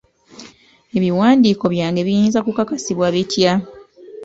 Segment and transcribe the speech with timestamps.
[0.97, 3.53] Ebiwandiiko byange biyinza kukakasibwa bitya?